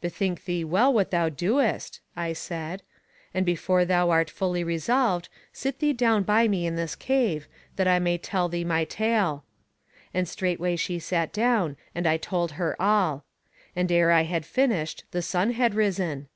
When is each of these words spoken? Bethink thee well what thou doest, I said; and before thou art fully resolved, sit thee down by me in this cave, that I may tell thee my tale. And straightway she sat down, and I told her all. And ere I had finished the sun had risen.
Bethink 0.00 0.44
thee 0.44 0.62
well 0.62 0.94
what 0.94 1.10
thou 1.10 1.28
doest, 1.28 1.98
I 2.14 2.32
said; 2.32 2.84
and 3.34 3.44
before 3.44 3.84
thou 3.84 4.08
art 4.10 4.30
fully 4.30 4.62
resolved, 4.62 5.28
sit 5.52 5.80
thee 5.80 5.92
down 5.92 6.22
by 6.22 6.46
me 6.46 6.64
in 6.64 6.76
this 6.76 6.94
cave, 6.94 7.48
that 7.74 7.88
I 7.88 7.98
may 7.98 8.16
tell 8.16 8.48
thee 8.48 8.62
my 8.62 8.84
tale. 8.84 9.42
And 10.14 10.28
straightway 10.28 10.76
she 10.76 11.00
sat 11.00 11.32
down, 11.32 11.76
and 11.92 12.06
I 12.06 12.18
told 12.18 12.52
her 12.52 12.80
all. 12.80 13.24
And 13.74 13.90
ere 13.90 14.12
I 14.12 14.22
had 14.22 14.46
finished 14.46 15.02
the 15.10 15.22
sun 15.22 15.50
had 15.50 15.74
risen. 15.74 16.28